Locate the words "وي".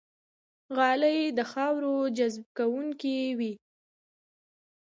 3.37-3.53